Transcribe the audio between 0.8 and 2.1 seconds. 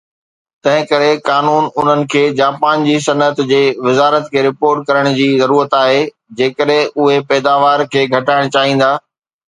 ڪري، قانون انهن